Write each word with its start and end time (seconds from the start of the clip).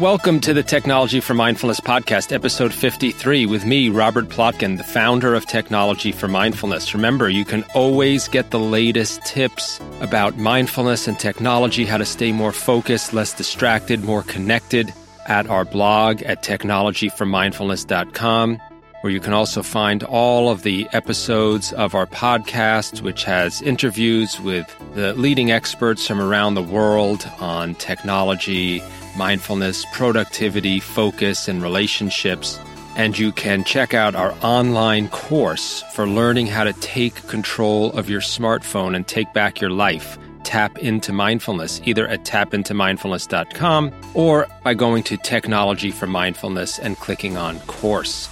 Welcome 0.00 0.40
to 0.42 0.54
the 0.54 0.62
Technology 0.62 1.18
for 1.18 1.34
Mindfulness 1.34 1.80
podcast, 1.80 2.32
episode 2.32 2.72
53, 2.72 3.46
with 3.46 3.66
me, 3.66 3.88
Robert 3.88 4.28
Plotkin, 4.28 4.76
the 4.76 4.84
founder 4.84 5.34
of 5.34 5.44
Technology 5.46 6.12
for 6.12 6.28
Mindfulness. 6.28 6.94
Remember, 6.94 7.28
you 7.28 7.44
can 7.44 7.64
always 7.74 8.28
get 8.28 8.52
the 8.52 8.60
latest 8.60 9.24
tips 9.24 9.80
about 10.00 10.38
mindfulness 10.38 11.08
and 11.08 11.18
technology, 11.18 11.84
how 11.84 11.98
to 11.98 12.04
stay 12.04 12.30
more 12.30 12.52
focused, 12.52 13.12
less 13.12 13.32
distracted, 13.32 14.04
more 14.04 14.22
connected 14.22 14.94
at 15.26 15.48
our 15.48 15.64
blog 15.64 16.22
at 16.22 16.44
technologyformindfulness.com, 16.44 18.60
where 19.00 19.12
you 19.12 19.20
can 19.20 19.32
also 19.32 19.62
find 19.62 20.02
all 20.04 20.50
of 20.50 20.62
the 20.62 20.88
episodes 20.92 21.72
of 21.74 21.94
our 21.94 22.06
podcast, 22.06 23.02
which 23.02 23.24
has 23.24 23.62
interviews 23.62 24.40
with 24.40 24.66
the 24.94 25.14
leading 25.14 25.50
experts 25.50 26.06
from 26.06 26.20
around 26.20 26.54
the 26.54 26.62
world 26.62 27.30
on 27.38 27.74
technology 27.76 28.82
mindfulness, 29.16 29.84
productivity, 29.92 30.80
focus, 30.80 31.48
and 31.48 31.62
relationships. 31.62 32.58
And 32.96 33.18
you 33.18 33.32
can 33.32 33.64
check 33.64 33.94
out 33.94 34.14
our 34.14 34.34
online 34.42 35.08
course 35.08 35.82
for 35.92 36.06
learning 36.06 36.46
how 36.46 36.64
to 36.64 36.72
take 36.74 37.26
control 37.28 37.92
of 37.92 38.08
your 38.08 38.20
smartphone 38.20 38.96
and 38.96 39.06
take 39.06 39.32
back 39.32 39.60
your 39.60 39.70
life. 39.70 40.18
Tap 40.44 40.78
into 40.78 41.12
mindfulness, 41.12 41.80
either 41.84 42.08
at 42.08 42.24
tapintomindfulness.com 42.24 43.92
or 44.14 44.46
by 44.64 44.74
going 44.74 45.02
to 45.04 45.16
Technology 45.18 45.90
for 45.90 46.06
Mindfulness 46.06 46.78
and 46.78 46.96
clicking 46.96 47.36
on 47.36 47.60
Course. 47.60 48.28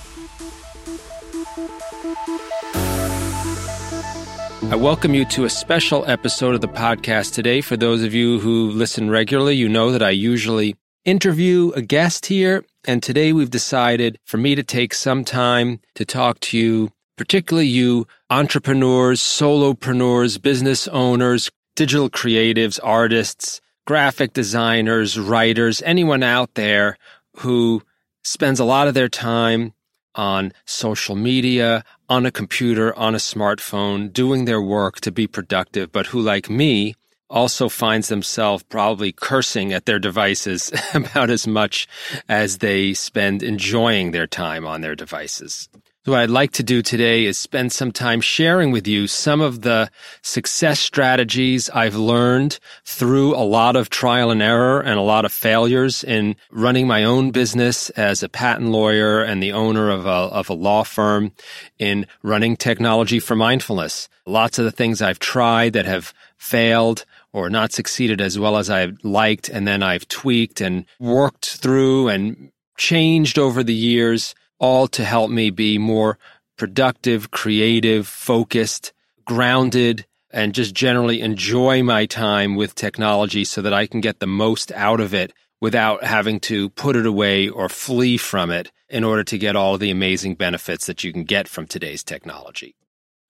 I 4.69 4.75
welcome 4.75 5.15
you 5.15 5.25
to 5.27 5.45
a 5.45 5.48
special 5.48 6.05
episode 6.11 6.56
of 6.56 6.61
the 6.61 6.67
podcast 6.67 7.34
today. 7.34 7.61
For 7.61 7.77
those 7.77 8.03
of 8.03 8.14
you 8.14 8.41
who 8.41 8.70
listen 8.72 9.09
regularly, 9.09 9.55
you 9.55 9.69
know 9.69 9.92
that 9.92 10.03
I 10.03 10.11
usually 10.11 10.75
interview 11.05 11.70
a 11.77 11.83
guest 11.83 12.27
here. 12.27 12.64
And 12.84 13.00
today 13.00 13.33
we've 13.33 13.48
decided 13.48 14.19
for 14.25 14.39
me 14.39 14.56
to 14.56 14.64
take 14.64 14.92
some 14.92 15.25
time 15.25 15.78
to 15.94 16.05
talk 16.05 16.41
to 16.41 16.59
you, 16.59 16.91
particularly 17.17 17.69
you 17.69 18.09
entrepreneurs, 18.28 19.20
solopreneurs, 19.20 20.42
business 20.42 20.89
owners, 20.89 21.48
digital 21.77 22.11
creatives, 22.11 22.81
artists, 22.83 23.61
graphic 23.87 24.33
designers, 24.33 25.17
writers, 25.17 25.81
anyone 25.83 26.25
out 26.25 26.55
there 26.55 26.98
who 27.37 27.83
spends 28.25 28.59
a 28.59 28.64
lot 28.64 28.89
of 28.89 28.94
their 28.94 29.09
time 29.09 29.72
on 30.17 30.53
social 30.64 31.14
media, 31.14 31.84
on 32.09 32.27
a 32.27 32.31
computer, 32.31 32.97
on 32.98 33.14
a 33.14 33.19
smartphone, 33.19 34.12
doing 34.12 34.45
their 34.45 34.61
work 34.61 35.00
to 35.03 35.12
be 35.12 35.27
productive, 35.27 35.92
but 35.92 36.06
who, 36.06 36.20
like 36.20 36.50
me, 36.50 36.95
also 37.28 37.69
finds 37.69 38.09
themselves 38.09 38.62
probably 38.64 39.12
cursing 39.12 39.72
at 39.72 39.87
their 39.87 39.98
devices 39.98 40.72
about 40.94 41.31
as 41.31 41.47
much 41.47 41.87
as 42.28 42.59
they 42.59 42.94
spend 42.94 43.42
enjoying 43.42 44.12
their 44.12 44.27
time 44.27 44.67
on 44.67 44.81
their 44.81 44.94
devices. 44.94 45.69
What 46.07 46.21
I'd 46.21 46.31
like 46.31 46.53
to 46.53 46.62
do 46.62 46.83
today 46.83 47.25
is 47.25 47.37
spend 47.37 47.73
some 47.73 47.91
time 47.91 48.21
sharing 48.21 48.71
with 48.71 48.87
you 48.87 49.09
some 49.09 49.41
of 49.41 49.62
the 49.62 49.91
success 50.23 50.79
strategies 50.79 51.69
I've 51.71 51.97
learned 51.97 52.61
through 52.85 53.35
a 53.35 53.43
lot 53.43 53.75
of 53.75 53.91
trial 53.91 54.31
and 54.31 54.41
error 54.41 54.81
and 54.81 55.01
a 55.01 55.03
lot 55.03 55.25
of 55.25 55.33
failures 55.33 56.05
in 56.05 56.37
running 56.53 56.87
my 56.87 57.03
own 57.03 57.33
business 57.33 57.91
as 57.91 58.23
a 58.23 58.29
patent 58.29 58.69
lawyer 58.69 59.21
and 59.21 59.43
the 59.43 59.51
owner 59.51 59.91
of 59.91 60.07
a, 60.07 60.09
of 60.09 60.49
a 60.49 60.55
law 60.55 60.84
firm 60.84 61.33
in 61.77 62.07
running 62.23 62.57
technology 62.57 63.19
for 63.19 63.34
mindfulness. 63.34 64.09
Lots 64.27 64.61
of 64.61 64.65
the 64.65 64.71
things 64.71 65.03
I've 65.03 65.19
tried 65.19 65.73
that 65.73 65.87
have 65.87 66.15
failed 66.37 67.05
or 67.33 67.51
not 67.51 67.73
succeeded 67.73 68.21
as 68.21 68.39
well 68.39 68.59
as 68.59 68.71
I've 68.71 68.97
liked, 69.03 69.49
and 69.49 69.67
then 69.67 69.83
I've 69.83 70.07
tweaked 70.07 70.61
and 70.61 70.84
worked 71.00 71.56
through 71.56 72.11
and 72.11 72.53
changed 72.77 73.41
over 73.41 73.65
the 73.65 73.75
years 73.75 74.37
all 74.59 74.89
to 74.89 75.05
help 75.05 75.31
me 75.31 75.50
be 75.50 75.78
more 75.78 76.19
productive, 76.56 77.31
creative, 77.31 78.06
focused, 78.06 78.93
grounded, 79.25 80.06
and 80.31 80.55
just 80.55 80.75
generally 80.75 81.21
enjoy 81.21 81.83
my 81.83 82.06
time 82.06 82.56
with 82.56 82.75
technology 82.75 83.45
so 83.45 83.62
that 83.62 83.72
I 83.72 83.87
can 83.87 84.00
get 84.00 84.21
the 84.21 84.27
most 84.27 84.72
out 84.72 85.00
of 85.00 85.15
it 85.15 85.33
without 85.61 86.05
having 86.05 86.41
to 86.41 86.69
put 86.71 86.97
it 86.97 87.06
away 87.06 87.49
or 87.49 87.69
flee 87.69 88.16
from 88.16 88.50
it 88.50 88.71
in 88.89 89.05
order 89.05 89.25
to 89.25 89.39
get 89.39 89.56
all 89.56 89.78
the 89.78 89.91
amazing 89.91 90.34
benefits 90.34 90.87
that 90.87 91.03
you 91.03 91.12
can 91.12 91.25
get 91.25 91.49
from 91.49 91.66
today's 91.66 92.05
technology. 92.05 92.77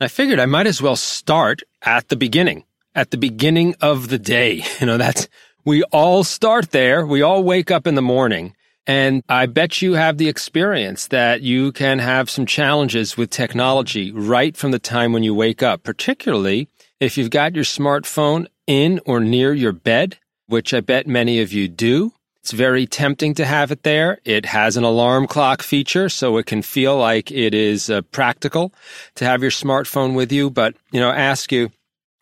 I 0.00 0.08
figured 0.08 0.40
I 0.40 0.46
might 0.46 0.66
as 0.66 0.82
well 0.82 0.96
start 0.96 1.62
at 1.82 2.08
the 2.08 2.16
beginning, 2.16 2.64
at 2.94 3.12
the 3.12 3.16
beginning 3.16 3.76
of 3.80 4.08
the 4.08 4.18
day. 4.18 4.64
You 4.80 4.86
know, 4.86 4.98
that's, 4.98 5.28
we 5.64 5.82
all 5.84 6.24
start 6.24 6.72
there. 6.72 7.06
We 7.06 7.22
all 7.22 7.42
wake 7.42 7.70
up 7.70 7.86
in 7.86 7.94
the 7.94 8.02
morning 8.02 8.55
and 8.86 9.22
I 9.28 9.46
bet 9.46 9.82
you 9.82 9.94
have 9.94 10.18
the 10.18 10.28
experience 10.28 11.08
that 11.08 11.42
you 11.42 11.72
can 11.72 11.98
have 11.98 12.30
some 12.30 12.46
challenges 12.46 13.16
with 13.16 13.30
technology 13.30 14.12
right 14.12 14.56
from 14.56 14.70
the 14.70 14.78
time 14.78 15.12
when 15.12 15.22
you 15.22 15.34
wake 15.34 15.62
up, 15.62 15.82
particularly 15.82 16.68
if 17.00 17.18
you've 17.18 17.30
got 17.30 17.54
your 17.54 17.64
smartphone 17.64 18.46
in 18.66 19.00
or 19.04 19.20
near 19.20 19.52
your 19.52 19.72
bed, 19.72 20.18
which 20.46 20.72
I 20.72 20.80
bet 20.80 21.06
many 21.06 21.40
of 21.40 21.52
you 21.52 21.68
do. 21.68 22.12
It's 22.40 22.52
very 22.52 22.86
tempting 22.86 23.34
to 23.34 23.44
have 23.44 23.72
it 23.72 23.82
there. 23.82 24.20
It 24.24 24.46
has 24.46 24.76
an 24.76 24.84
alarm 24.84 25.26
clock 25.26 25.62
feature, 25.62 26.08
so 26.08 26.36
it 26.36 26.46
can 26.46 26.62
feel 26.62 26.96
like 26.96 27.32
it 27.32 27.54
is 27.54 27.90
uh, 27.90 28.02
practical 28.02 28.72
to 29.16 29.24
have 29.24 29.42
your 29.42 29.50
smartphone 29.50 30.14
with 30.14 30.30
you. 30.30 30.48
But, 30.48 30.76
you 30.92 31.00
know, 31.00 31.10
ask 31.10 31.50
you, 31.50 31.72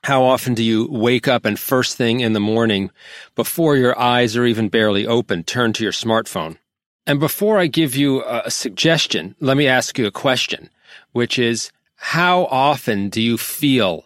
how 0.05 0.23
often 0.23 0.53
do 0.53 0.63
you 0.63 0.87
wake 0.91 1.27
up 1.27 1.47
and 1.47 1.59
first 1.59 1.97
thing 1.97 2.21
in 2.21 2.35
the 2.35 2.41
morning, 2.41 2.91
before 3.35 3.75
your 3.75 3.99
eyes 3.99 4.37
are 4.37 4.45
even 4.45 4.69
barely 4.69 5.07
open, 5.07 5.43
turn 5.43 5.73
to 5.73 5.83
your 5.83 5.93
smartphone? 5.93 6.59
And 7.07 7.19
before 7.19 7.59
I 7.59 7.69
give 7.69 7.97
you 7.97 8.23
a 8.27 8.51
suggestion, 8.51 9.35
let 9.41 9.57
me 9.57 9.67
ask 9.67 9.99
you 9.99 10.07
a 10.07 10.11
question, 10.11 10.69
which 11.13 11.39
is 11.39 11.73
how 11.97 12.45
often 12.51 13.09
do 13.09 13.23
you 13.23 13.39
feel 13.39 14.05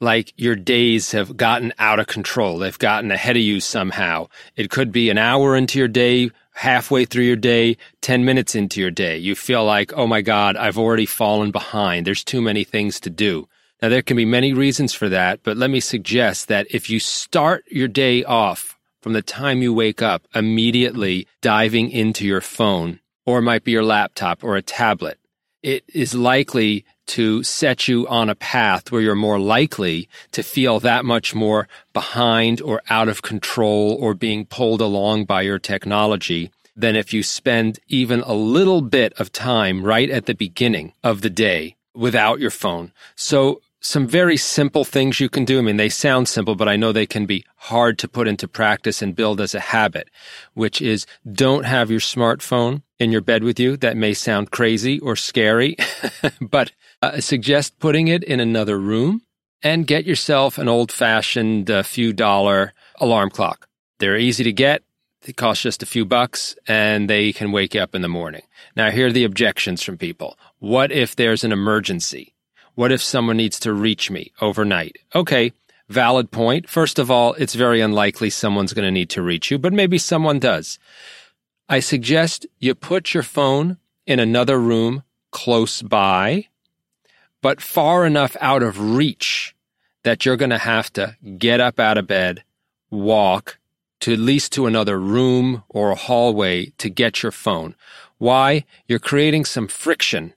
like 0.00 0.32
your 0.36 0.56
days 0.56 1.12
have 1.12 1.36
gotten 1.36 1.72
out 1.78 2.00
of 2.00 2.08
control? 2.08 2.58
They've 2.58 2.76
gotten 2.76 3.12
ahead 3.12 3.36
of 3.36 3.42
you 3.42 3.60
somehow. 3.60 4.26
It 4.56 4.68
could 4.68 4.90
be 4.90 5.10
an 5.10 5.18
hour 5.18 5.54
into 5.54 5.78
your 5.78 5.86
day, 5.86 6.32
halfway 6.54 7.04
through 7.04 7.22
your 7.22 7.36
day, 7.36 7.76
10 8.00 8.24
minutes 8.24 8.56
into 8.56 8.80
your 8.80 8.90
day. 8.90 9.16
You 9.16 9.36
feel 9.36 9.64
like, 9.64 9.92
oh 9.94 10.08
my 10.08 10.22
God, 10.22 10.56
I've 10.56 10.76
already 10.76 11.06
fallen 11.06 11.52
behind. 11.52 12.04
There's 12.04 12.24
too 12.24 12.42
many 12.42 12.64
things 12.64 12.98
to 13.00 13.10
do. 13.10 13.46
Now, 13.82 13.90
there 13.90 14.02
can 14.02 14.16
be 14.16 14.24
many 14.24 14.52
reasons 14.52 14.94
for 14.94 15.08
that, 15.10 15.40
but 15.42 15.56
let 15.56 15.70
me 15.70 15.80
suggest 15.80 16.48
that 16.48 16.66
if 16.70 16.88
you 16.88 16.98
start 16.98 17.64
your 17.70 17.88
day 17.88 18.24
off 18.24 18.78
from 19.02 19.12
the 19.12 19.22
time 19.22 19.62
you 19.62 19.72
wake 19.72 20.00
up, 20.00 20.26
immediately 20.34 21.28
diving 21.42 21.90
into 21.90 22.26
your 22.26 22.40
phone, 22.40 23.00
or 23.26 23.38
it 23.38 23.42
might 23.42 23.64
be 23.64 23.72
your 23.72 23.84
laptop 23.84 24.42
or 24.42 24.56
a 24.56 24.62
tablet, 24.62 25.18
it 25.62 25.84
is 25.92 26.14
likely 26.14 26.84
to 27.06 27.42
set 27.42 27.86
you 27.86 28.06
on 28.08 28.30
a 28.30 28.34
path 28.34 28.90
where 28.90 29.00
you're 29.00 29.14
more 29.14 29.38
likely 29.38 30.08
to 30.32 30.42
feel 30.42 30.80
that 30.80 31.04
much 31.04 31.34
more 31.34 31.68
behind 31.92 32.60
or 32.60 32.82
out 32.88 33.08
of 33.08 33.22
control 33.22 33.96
or 34.00 34.14
being 34.14 34.46
pulled 34.46 34.80
along 34.80 35.24
by 35.24 35.42
your 35.42 35.58
technology 35.58 36.50
than 36.74 36.96
if 36.96 37.12
you 37.12 37.22
spend 37.22 37.78
even 37.88 38.20
a 38.20 38.34
little 38.34 38.80
bit 38.80 39.12
of 39.14 39.32
time 39.32 39.82
right 39.82 40.10
at 40.10 40.26
the 40.26 40.34
beginning 40.34 40.92
of 41.02 41.20
the 41.20 41.30
day 41.30 41.76
without 41.94 42.38
your 42.38 42.50
phone. 42.50 42.92
So 43.14 43.60
some 43.80 44.06
very 44.06 44.36
simple 44.36 44.84
things 44.84 45.20
you 45.20 45.28
can 45.28 45.44
do. 45.44 45.58
I 45.58 45.62
mean, 45.62 45.76
they 45.76 45.88
sound 45.88 46.28
simple, 46.28 46.54
but 46.54 46.68
I 46.68 46.76
know 46.76 46.92
they 46.92 47.06
can 47.06 47.26
be 47.26 47.44
hard 47.56 47.98
to 47.98 48.08
put 48.08 48.28
into 48.28 48.48
practice 48.48 49.02
and 49.02 49.14
build 49.14 49.40
as 49.40 49.54
a 49.54 49.60
habit, 49.60 50.08
which 50.54 50.80
is 50.80 51.06
don't 51.30 51.64
have 51.64 51.90
your 51.90 52.00
smartphone 52.00 52.82
in 52.98 53.12
your 53.12 53.20
bed 53.20 53.44
with 53.44 53.60
you. 53.60 53.76
That 53.76 53.96
may 53.96 54.14
sound 54.14 54.50
crazy 54.50 54.98
or 55.00 55.16
scary, 55.16 55.76
but 56.40 56.72
uh, 57.02 57.20
suggest 57.20 57.78
putting 57.78 58.08
it 58.08 58.24
in 58.24 58.40
another 58.40 58.78
room 58.78 59.22
and 59.62 59.86
get 59.86 60.04
yourself 60.04 60.58
an 60.58 60.68
old 60.68 60.90
fashioned 60.92 61.70
uh, 61.70 61.82
few 61.82 62.12
dollar 62.12 62.72
alarm 62.96 63.30
clock. 63.30 63.68
They're 63.98 64.16
easy 64.16 64.44
to 64.44 64.52
get. 64.52 64.82
They 65.22 65.32
cost 65.32 65.62
just 65.62 65.82
a 65.82 65.86
few 65.86 66.04
bucks 66.04 66.54
and 66.68 67.10
they 67.10 67.32
can 67.32 67.50
wake 67.50 67.74
you 67.74 67.80
up 67.80 67.94
in 67.94 68.02
the 68.02 68.08
morning. 68.08 68.42
Now, 68.76 68.90
here 68.90 69.08
are 69.08 69.12
the 69.12 69.24
objections 69.24 69.82
from 69.82 69.98
people. 69.98 70.38
What 70.58 70.92
if 70.92 71.16
there's 71.16 71.42
an 71.42 71.52
emergency? 71.52 72.35
What 72.76 72.92
if 72.92 73.02
someone 73.02 73.38
needs 73.38 73.58
to 73.60 73.72
reach 73.72 74.10
me 74.10 74.32
overnight? 74.42 74.98
Okay, 75.14 75.52
valid 75.88 76.30
point. 76.30 76.68
First 76.68 76.98
of 76.98 77.10
all, 77.10 77.32
it's 77.34 77.54
very 77.54 77.80
unlikely 77.80 78.28
someone's 78.28 78.74
going 78.74 78.84
to 78.84 78.90
need 78.90 79.08
to 79.10 79.22
reach 79.22 79.50
you, 79.50 79.56
but 79.56 79.72
maybe 79.72 79.96
someone 79.96 80.38
does. 80.38 80.78
I 81.70 81.80
suggest 81.80 82.46
you 82.58 82.74
put 82.74 83.14
your 83.14 83.22
phone 83.22 83.78
in 84.06 84.20
another 84.20 84.60
room 84.60 85.04
close 85.30 85.80
by, 85.80 86.48
but 87.40 87.62
far 87.62 88.04
enough 88.04 88.36
out 88.42 88.62
of 88.62 88.78
reach 88.94 89.56
that 90.02 90.26
you're 90.26 90.36
going 90.36 90.50
to 90.50 90.58
have 90.58 90.92
to 90.92 91.16
get 91.38 91.60
up 91.60 91.80
out 91.80 91.96
of 91.96 92.06
bed, 92.06 92.44
walk 92.90 93.56
to 94.00 94.12
at 94.12 94.18
least 94.18 94.52
to 94.52 94.66
another 94.66 95.00
room 95.00 95.64
or 95.70 95.90
a 95.90 95.96
hallway 95.96 96.66
to 96.76 96.90
get 96.90 97.22
your 97.22 97.32
phone. 97.32 97.74
Why? 98.18 98.66
You're 98.86 98.98
creating 98.98 99.46
some 99.46 99.66
friction 99.66 100.34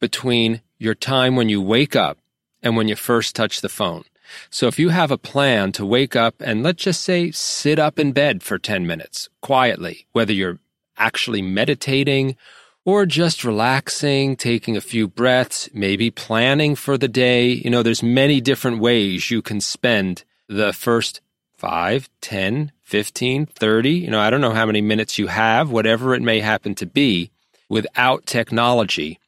between 0.00 0.62
your 0.78 0.94
time 0.94 1.36
when 1.36 1.48
you 1.48 1.60
wake 1.60 1.96
up 1.96 2.18
and 2.62 2.76
when 2.76 2.88
you 2.88 2.96
first 2.96 3.34
touch 3.34 3.60
the 3.60 3.68
phone. 3.68 4.04
So 4.50 4.66
if 4.66 4.78
you 4.78 4.88
have 4.88 5.10
a 5.10 5.18
plan 5.18 5.72
to 5.72 5.86
wake 5.86 6.16
up 6.16 6.36
and 6.40 6.62
let's 6.62 6.82
just 6.82 7.02
say 7.02 7.30
sit 7.30 7.78
up 7.78 7.98
in 7.98 8.12
bed 8.12 8.42
for 8.42 8.58
10 8.58 8.86
minutes 8.86 9.28
quietly, 9.40 10.06
whether 10.12 10.32
you're 10.32 10.58
actually 10.96 11.42
meditating 11.42 12.36
or 12.84 13.04
just 13.06 13.44
relaxing, 13.44 14.36
taking 14.36 14.76
a 14.76 14.80
few 14.80 15.08
breaths, 15.08 15.68
maybe 15.74 16.10
planning 16.10 16.74
for 16.74 16.96
the 16.96 17.08
day. 17.08 17.48
You 17.48 17.70
know, 17.70 17.82
there's 17.82 18.02
many 18.02 18.40
different 18.40 18.80
ways 18.80 19.30
you 19.30 19.42
can 19.42 19.60
spend 19.60 20.24
the 20.48 20.72
first 20.72 21.20
5, 21.56 22.08
10, 22.20 22.72
15, 22.82 23.46
30, 23.46 23.90
you 23.90 24.10
know, 24.10 24.20
I 24.20 24.30
don't 24.30 24.40
know 24.40 24.52
how 24.52 24.66
many 24.66 24.80
minutes 24.80 25.18
you 25.18 25.26
have, 25.26 25.70
whatever 25.70 26.14
it 26.14 26.22
may 26.22 26.40
happen 26.40 26.74
to 26.76 26.86
be 26.86 27.30
without 27.68 28.26
technology. 28.26 29.18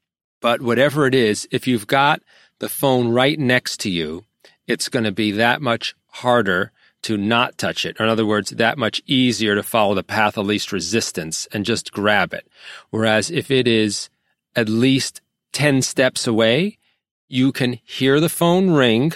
But 0.40 0.62
whatever 0.62 1.06
it 1.06 1.14
is, 1.14 1.49
if 1.50 1.67
you've 1.67 1.87
got 1.87 2.23
the 2.58 2.69
phone 2.69 3.08
right 3.08 3.38
next 3.38 3.81
to 3.81 3.90
you, 3.90 4.25
it's 4.67 4.88
going 4.88 5.05
to 5.05 5.12
be 5.12 5.32
that 5.32 5.61
much 5.62 5.94
harder 6.08 6.73
to 7.02 7.17
not 7.17 7.58
touch 7.58 7.87
it. 7.87 7.99
Or 8.00 8.05
in 8.05 8.11
other 8.11 8.26
words, 8.26 8.50
that 8.50 8.79
much 8.79 9.02
easier 9.06 9.55
to 9.55 9.62
follow 9.62 9.94
the 9.94 10.02
path 10.02 10.37
of 10.37 10.46
least 10.46 10.73
resistance 10.73 11.46
and 11.52 11.64
just 11.64 11.93
grab 11.93 12.35
it. 12.35 12.49
Whereas 12.90 13.31
if 13.31 13.50
it 13.50 13.69
is 13.69 14.11
at 14.56 14.69
least 14.69 15.20
10 15.52 15.82
steps 15.82 16.26
away, 16.26 16.79
you 17.29 17.52
can 17.52 17.79
hear 17.85 18.20
the 18.20 18.29
phone 18.29 18.70
ring 18.70 19.12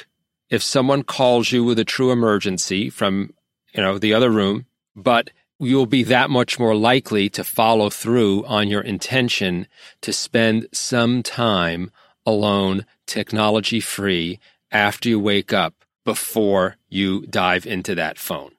if 0.48 0.62
someone 0.62 1.02
calls 1.02 1.50
you 1.50 1.64
with 1.64 1.78
a 1.78 1.84
true 1.84 2.12
emergency 2.12 2.90
from, 2.90 3.32
you 3.74 3.82
know, 3.82 3.98
the 3.98 4.14
other 4.14 4.30
room, 4.30 4.66
but 4.94 5.30
you'll 5.58 5.86
be 5.86 6.02
that 6.04 6.30
much 6.30 6.58
more 6.58 6.74
likely 6.74 7.28
to 7.30 7.44
follow 7.44 7.90
through 7.90 8.44
on 8.46 8.68
your 8.68 8.80
intention 8.80 9.66
to 10.00 10.12
spend 10.12 10.66
some 10.72 11.22
time 11.22 11.90
alone, 12.26 12.84
technology 13.06 13.80
free 13.80 14.38
after 14.70 15.08
you 15.08 15.20
wake 15.20 15.52
up 15.52 15.74
before 16.04 16.76
you 16.88 17.26
dive 17.26 17.66
into 17.66 17.94
that 17.94 18.18
phone. 18.18 18.50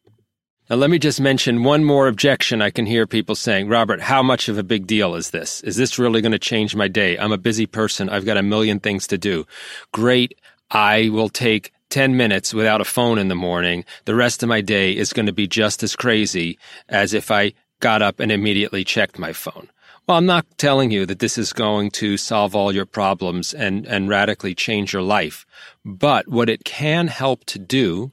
Now, 0.69 0.77
let 0.77 0.89
me 0.89 0.97
just 0.97 1.19
mention 1.19 1.63
one 1.63 1.83
more 1.83 2.07
objection 2.07 2.61
I 2.61 2.69
can 2.69 2.85
hear 2.85 3.05
people 3.05 3.35
saying. 3.35 3.67
Robert, 3.67 3.99
how 3.99 4.23
much 4.23 4.47
of 4.47 4.57
a 4.57 4.63
big 4.63 4.87
deal 4.87 5.13
is 5.15 5.31
this? 5.31 5.59
Is 5.61 5.75
this 5.75 5.99
really 5.99 6.21
going 6.21 6.31
to 6.31 6.39
change 6.39 6.73
my 6.73 6.87
day? 6.87 7.17
I'm 7.17 7.33
a 7.33 7.37
busy 7.37 7.65
person. 7.65 8.07
I've 8.07 8.25
got 8.25 8.37
a 8.37 8.43
million 8.43 8.79
things 8.79 9.05
to 9.07 9.17
do. 9.17 9.45
Great. 9.91 10.39
I 10.71 11.09
will 11.09 11.27
take 11.27 11.72
10 11.93 12.17
minutes 12.17 12.55
without 12.55 12.81
a 12.81 12.85
phone 12.85 13.19
in 13.19 13.27
the 13.27 13.35
morning. 13.35 13.85
The 14.05 14.15
rest 14.15 14.41
of 14.41 14.49
my 14.49 14.61
day 14.61 14.97
is 14.97 15.13
going 15.13 15.27
to 15.27 15.31
be 15.31 15.45
just 15.45 15.83
as 15.83 15.95
crazy 15.95 16.57
as 16.89 17.13
if 17.13 17.29
I 17.29 17.53
got 17.81 18.01
up 18.01 18.19
and 18.19 18.31
immediately 18.31 18.83
checked 18.83 19.19
my 19.19 19.31
phone. 19.31 19.69
Well, 20.07 20.17
I'm 20.17 20.25
not 20.25 20.47
telling 20.57 20.89
you 20.89 21.05
that 21.05 21.19
this 21.19 21.37
is 21.37 21.53
going 21.53 21.91
to 21.91 22.17
solve 22.17 22.55
all 22.55 22.73
your 22.73 22.87
problems 22.87 23.53
and, 23.53 23.85
and 23.85 24.09
radically 24.09 24.55
change 24.55 24.91
your 24.91 25.03
life. 25.03 25.45
But 25.85 26.27
what 26.27 26.49
it 26.49 26.63
can 26.63 27.09
help 27.09 27.45
to 27.45 27.59
do, 27.59 28.11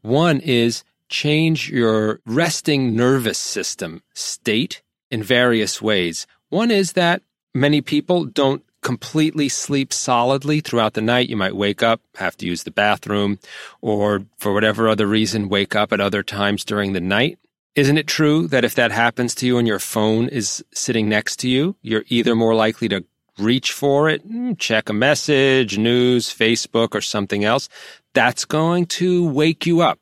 one 0.00 0.40
is 0.40 0.82
change 1.10 1.68
your 1.68 2.20
resting 2.24 2.96
nervous 2.96 3.36
system 3.36 4.02
state 4.14 4.80
in 5.10 5.22
various 5.22 5.82
ways. 5.82 6.26
One 6.48 6.70
is 6.70 6.94
that 6.94 7.20
many 7.52 7.82
people 7.82 8.24
don't 8.24 8.64
completely 8.82 9.48
sleep 9.48 9.92
solidly 9.92 10.60
throughout 10.60 10.94
the 10.94 11.00
night. 11.00 11.28
You 11.28 11.36
might 11.36 11.56
wake 11.56 11.82
up, 11.82 12.00
have 12.16 12.36
to 12.38 12.46
use 12.46 12.62
the 12.62 12.70
bathroom, 12.70 13.38
or 13.80 14.24
for 14.38 14.52
whatever 14.52 14.88
other 14.88 15.06
reason, 15.06 15.48
wake 15.48 15.74
up 15.74 15.92
at 15.92 16.00
other 16.00 16.22
times 16.22 16.64
during 16.64 16.92
the 16.92 17.00
night. 17.00 17.38
Isn't 17.74 17.98
it 17.98 18.06
true 18.06 18.48
that 18.48 18.64
if 18.64 18.74
that 18.74 18.90
happens 18.90 19.34
to 19.36 19.46
you 19.46 19.58
and 19.58 19.68
your 19.68 19.78
phone 19.78 20.28
is 20.28 20.64
sitting 20.72 21.08
next 21.08 21.36
to 21.40 21.48
you, 21.48 21.76
you're 21.82 22.04
either 22.08 22.34
more 22.34 22.54
likely 22.54 22.88
to 22.88 23.04
reach 23.38 23.72
for 23.72 24.08
it, 24.08 24.22
hmm, 24.22 24.54
check 24.54 24.88
a 24.88 24.92
message, 24.92 25.78
news, 25.78 26.28
Facebook, 26.28 26.94
or 26.94 27.00
something 27.00 27.44
else? 27.44 27.68
That's 28.14 28.44
going 28.44 28.86
to 28.86 29.28
wake 29.28 29.64
you 29.64 29.80
up. 29.80 30.00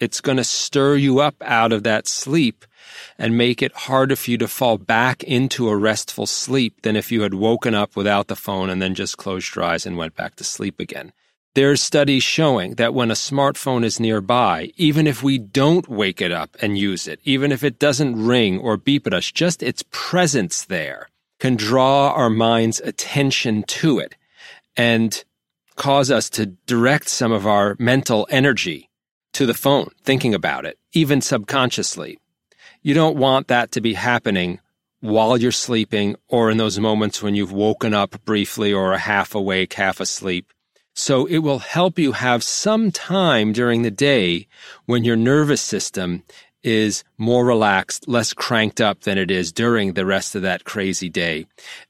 It's 0.00 0.20
going 0.20 0.38
to 0.38 0.44
stir 0.44 0.96
you 0.96 1.20
up 1.20 1.36
out 1.42 1.72
of 1.72 1.84
that 1.84 2.08
sleep 2.08 2.64
and 3.16 3.38
make 3.38 3.62
it 3.62 3.72
harder 3.72 4.16
for 4.16 4.30
you 4.30 4.38
to 4.38 4.48
fall 4.48 4.76
back 4.76 5.22
into 5.22 5.68
a 5.68 5.76
restful 5.76 6.26
sleep 6.26 6.82
than 6.82 6.96
if 6.96 7.12
you 7.12 7.22
had 7.22 7.34
woken 7.34 7.74
up 7.74 7.94
without 7.96 8.26
the 8.26 8.36
phone 8.36 8.70
and 8.70 8.82
then 8.82 8.94
just 8.94 9.16
closed 9.16 9.54
your 9.54 9.64
eyes 9.64 9.86
and 9.86 9.96
went 9.96 10.16
back 10.16 10.34
to 10.36 10.44
sleep 10.44 10.80
again. 10.80 11.12
There's 11.54 11.80
studies 11.80 12.24
showing 12.24 12.74
that 12.74 12.94
when 12.94 13.12
a 13.12 13.14
smartphone 13.14 13.84
is 13.84 14.00
nearby, 14.00 14.72
even 14.76 15.06
if 15.06 15.22
we 15.22 15.38
don't 15.38 15.88
wake 15.88 16.20
it 16.20 16.32
up 16.32 16.56
and 16.60 16.76
use 16.76 17.06
it, 17.06 17.20
even 17.22 17.52
if 17.52 17.62
it 17.62 17.78
doesn't 17.78 18.26
ring 18.26 18.58
or 18.58 18.76
beep 18.76 19.06
at 19.06 19.14
us, 19.14 19.30
just 19.30 19.62
its 19.62 19.84
presence 19.92 20.64
there 20.64 21.08
can 21.38 21.54
draw 21.54 22.10
our 22.10 22.30
mind's 22.30 22.80
attention 22.80 23.62
to 23.64 24.00
it 24.00 24.16
and 24.76 25.22
cause 25.76 26.10
us 26.10 26.28
to 26.30 26.46
direct 26.66 27.08
some 27.08 27.30
of 27.30 27.46
our 27.46 27.76
mental 27.78 28.26
energy 28.30 28.90
to 29.34 29.46
the 29.46 29.54
phone, 29.54 29.90
thinking 30.02 30.34
about 30.34 30.64
it, 30.64 30.78
even 30.92 31.20
subconsciously. 31.20 32.18
You 32.82 32.94
don't 32.94 33.16
want 33.16 33.48
that 33.48 33.72
to 33.72 33.80
be 33.80 33.94
happening 33.94 34.60
while 35.00 35.36
you're 35.36 35.52
sleeping 35.52 36.16
or 36.28 36.50
in 36.50 36.56
those 36.56 36.78
moments 36.78 37.22
when 37.22 37.34
you've 37.34 37.52
woken 37.52 37.92
up 37.92 38.24
briefly 38.24 38.72
or 38.72 38.94
are 38.94 38.98
half 38.98 39.34
awake, 39.34 39.74
half 39.74 40.00
asleep. 40.00 40.52
So 40.94 41.26
it 41.26 41.38
will 41.38 41.58
help 41.58 41.98
you 41.98 42.12
have 42.12 42.42
some 42.42 42.90
time 42.90 43.52
during 43.52 43.82
the 43.82 43.90
day 43.90 44.46
when 44.86 45.04
your 45.04 45.16
nervous 45.16 45.60
system 45.60 46.22
is 46.62 47.04
more 47.18 47.44
relaxed, 47.44 48.08
less 48.08 48.32
cranked 48.32 48.80
up 48.80 49.00
than 49.02 49.18
it 49.18 49.30
is 49.30 49.52
during 49.52 49.92
the 49.92 50.06
rest 50.06 50.34
of 50.34 50.42
that 50.42 50.64
crazy 50.64 51.10
day. 51.10 51.46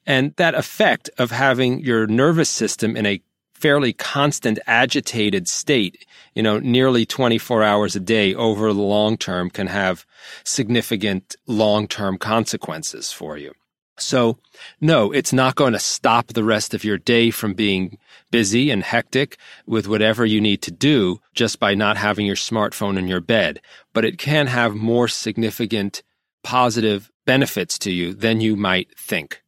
And 0.06 0.34
that 0.36 0.54
effect 0.54 1.08
of 1.16 1.30
having 1.30 1.80
your 1.80 2.06
nervous 2.06 2.50
system 2.50 2.96
in 2.96 3.06
a 3.06 3.22
fairly 3.64 3.94
constant 3.94 4.58
agitated 4.66 5.48
state, 5.48 6.04
you 6.34 6.42
know, 6.42 6.58
nearly 6.58 7.06
24 7.06 7.62
hours 7.62 7.96
a 7.96 8.00
day 8.00 8.34
over 8.34 8.74
the 8.74 8.82
long 8.82 9.16
term 9.16 9.48
can 9.48 9.68
have 9.68 10.04
significant 10.44 11.34
long 11.46 11.88
term 11.88 12.18
consequences 12.18 13.10
for 13.10 13.38
you. 13.38 13.54
So, 13.96 14.36
no, 14.82 15.12
it's 15.12 15.32
not 15.32 15.54
going 15.54 15.72
to 15.72 15.78
stop 15.78 16.26
the 16.26 16.44
rest 16.44 16.74
of 16.74 16.84
your 16.84 16.98
day 16.98 17.30
from 17.30 17.54
being 17.54 17.96
busy 18.30 18.70
and 18.70 18.82
hectic 18.82 19.38
with 19.64 19.88
whatever 19.88 20.26
you 20.26 20.42
need 20.42 20.60
to 20.60 20.70
do 20.70 21.22
just 21.32 21.58
by 21.58 21.74
not 21.74 21.96
having 21.96 22.26
your 22.26 22.36
smartphone 22.36 22.98
in 22.98 23.08
your 23.08 23.22
bed. 23.22 23.62
But 23.94 24.04
it 24.04 24.18
can 24.18 24.46
have 24.46 24.74
more 24.74 25.08
significant 25.08 26.02
positive 26.42 27.10
benefits 27.24 27.78
to 27.78 27.90
you 27.90 28.12
than 28.12 28.42
you 28.42 28.56
might 28.56 28.88
think. 28.98 29.40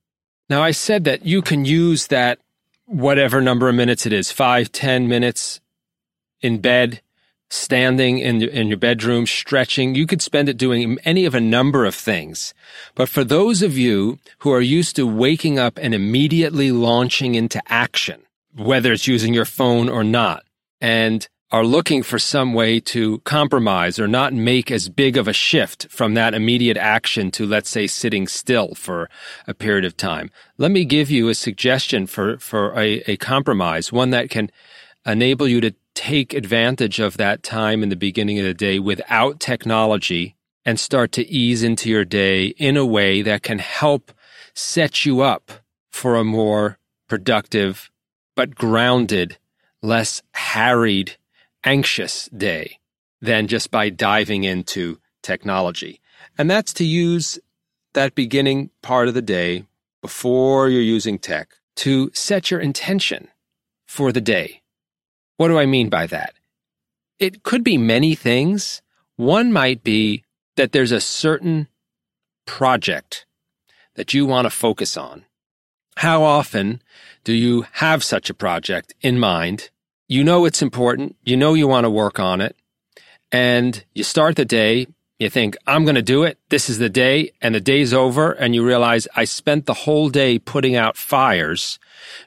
Now, 0.49 0.63
I 0.63 0.71
said 0.71 1.05
that 1.05 1.27
you 1.27 1.43
can 1.43 1.67
use 1.67 2.07
that 2.07 2.39
whatever 2.87 3.41
number 3.41 3.69
of 3.69 3.75
minutes 3.75 4.07
it 4.07 4.13
is, 4.13 4.33
five, 4.33 4.73
ten 4.73 5.09
minutes 5.09 5.61
in 6.41 6.59
bed 6.59 7.01
standing 7.49 8.19
in, 8.19 8.43
in 8.43 8.69
your 8.69 8.77
bedroom, 8.77 9.27
stretching. 9.27 9.95
You 9.95 10.07
could 10.07 10.23
spend 10.23 10.49
it 10.49 10.57
doing 10.57 10.99
any 11.05 11.25
of 11.25 11.35
a 11.35 11.41
number 11.41 11.85
of 11.85 11.95
things. 11.95 12.55
But 12.95 13.09
for 13.09 13.23
those 13.23 13.63
of 13.63 13.79
you 13.79 14.19
who 14.39 14.53
are 14.53 14.61
used 14.61 14.97
to 14.97 15.07
waking 15.07 15.59
up 15.59 15.79
and 15.81 15.95
immediately 15.95 16.73
launching 16.73 17.35
into 17.35 17.63
action, 17.69 18.23
whether 18.55 18.93
it's 18.93 19.07
using 19.07 19.35
your 19.35 19.45
phone 19.45 19.89
or 19.89 20.03
not, 20.03 20.45
and 20.81 21.29
are 21.57 21.65
looking 21.65 22.03
for 22.03 22.19
some 22.19 22.53
way 22.53 22.79
to 22.79 23.19
compromise 23.21 23.99
or 23.99 24.07
not 24.07 24.35
make 24.35 24.71
as 24.71 24.91
big 24.91 25.17
of 25.17 25.27
a 25.27 25.33
shift 25.33 25.87
from 25.89 26.13
that 26.13 26.35
immediate 26.35 26.77
action 26.77 27.31
to, 27.31 27.47
let's 27.47 27.71
say, 27.71 27.87
sitting 27.87 28.29
still 28.29 28.75
for 28.75 29.09
a 29.47 29.55
period 29.55 29.83
of 29.83 29.97
time. 29.97 30.31
Let 30.59 30.71
me 30.71 30.85
give 30.85 31.11
you 31.11 31.31
a 31.31 31.35
suggestion 31.35 32.07
for, 32.07 32.37
for 32.37 32.79
a, 32.79 32.99
a 33.11 33.17
compromise, 33.17 33.91
one 33.91 34.11
that 34.11 34.29
can 34.29 34.51
enable 35.07 35.49
you 35.49 35.63
to 35.63 35.75
take 35.95 36.35
advantage 36.35 37.01
of 37.01 37.17
that 37.17 37.43
time 37.43 37.83
in 37.83 37.89
the 37.89 37.97
beginning 37.97 38.39
of 38.39 38.45
the 38.45 38.53
day 38.53 38.79
without 38.79 39.41
technology 39.41 40.37
and 40.67 40.79
start 40.79 41.11
to 41.13 41.27
ease 41.27 41.63
into 41.63 41.89
your 41.89 42.05
day 42.05 42.49
in 42.59 42.77
a 42.77 42.85
way 42.85 43.23
that 43.23 43.43
can 43.43 43.61
help 43.61 44.13
set 44.53 45.07
you 45.07 45.23
up 45.23 45.51
for 45.91 46.17
a 46.17 46.25
more 46.25 46.79
productive, 47.09 47.91
but 48.35 48.55
grounded, 48.55 49.39
less 49.81 50.23
harried, 50.35 51.17
anxious 51.67 52.29
day 52.29 52.79
than 53.21 53.47
just 53.47 53.71
by 53.71 53.91
diving 53.91 54.45
into 54.45 54.99
technology. 55.23 56.01
And 56.39 56.51
that's 56.51 56.73
to 56.75 56.85
use 56.85 57.39
that 57.93 58.15
beginning 58.15 58.71
part 58.81 59.09
of 59.09 59.15
the 59.15 59.23
day 59.23 59.67
before 60.01 60.69
you're 60.69 60.81
using 60.81 61.19
tech 61.19 61.49
to 61.77 62.11
set 62.15 62.51
your 62.51 62.61
intention 62.61 63.29
for 63.87 64.13
the 64.13 64.21
day 64.21 64.63
what 65.37 65.49
do 65.49 65.59
I 65.59 65.67
mean 65.67 65.89
by 65.89 66.07
that? 66.07 66.35
It 67.19 67.43
could 67.43 67.63
be 67.63 67.79
many 67.79 68.15
things. 68.15 68.83
One 69.17 69.53
might 69.53 69.83
be 69.83 70.25
that 70.57 70.73
there's 70.73 70.93
a 70.93 71.01
certain 71.01 71.69
project 72.47 73.27
that 73.95 74.15
you 74.15 74.27
want 74.27 74.47
to 74.47 74.51
focus 74.51 74.97
on. 74.97 75.25
How 75.99 76.23
often 76.23 76.83
do 77.25 77.33
you 77.33 77.67
have 77.73 78.05
such 78.05 78.31
a 78.31 78.35
project 78.35 78.95
in 79.01 79.19
mind? 79.19 79.71
You 80.09 80.25
know 80.25 80.45
it's 80.45 80.63
important. 80.63 81.17
You 81.25 81.37
know 81.37 81.55
you 81.55 81.67
want 81.67 81.85
to 81.85 81.91
work 81.91 82.19
on 82.19 82.41
it. 82.41 82.57
And 83.33 83.85
you 83.95 84.05
start 84.05 84.37
the 84.37 84.45
day. 84.45 84.87
You 85.19 85.31
think, 85.31 85.57
I'm 85.67 85.85
going 85.85 85.97
to 85.97 86.03
do 86.03 86.23
it. 86.23 86.39
This 86.49 86.69
is 86.69 86.79
the 86.79 86.89
day. 86.89 87.33
And 87.41 87.55
the 87.55 87.61
day's 87.61 87.93
over. 87.93 88.33
And 88.33 88.55
you 88.55 88.65
realize 88.65 89.09
I 89.17 89.25
spent 89.25 89.67
the 89.67 89.75
whole 89.75 90.09
day 90.09 90.39
putting 90.39 90.77
out 90.77 90.97
fires, 90.97 91.79